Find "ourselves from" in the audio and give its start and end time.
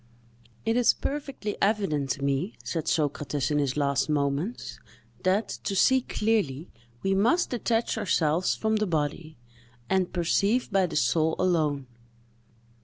7.99-8.77